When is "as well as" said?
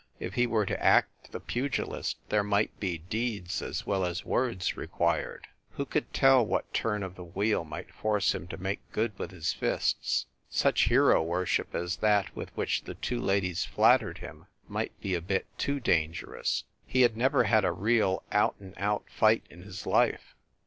3.61-4.25